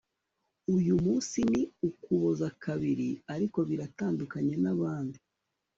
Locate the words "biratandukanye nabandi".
3.69-5.19